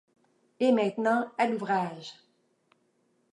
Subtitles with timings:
[0.59, 2.15] Et maintenant à l’ouvrage.